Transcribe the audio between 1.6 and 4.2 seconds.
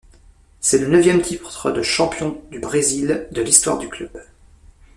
de champion du Brésil de l'histoire du club.